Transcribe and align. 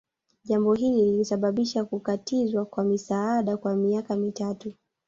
Jambo 0.43 0.73
hili 0.73 1.05
lilisababisha 1.11 1.85
kukatizwa 1.85 2.65
kwa 2.65 2.83
misaada 2.83 3.57
kwa 3.57 3.75
miaka 3.75 4.15
mitatu 4.15 4.73